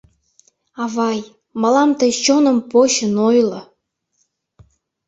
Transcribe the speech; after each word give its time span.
«Авай, 0.83 1.19
мылам 1.61 1.91
тый 1.99 2.11
чоным 2.23 2.57
почын 2.71 3.13
ойло: 3.29 3.61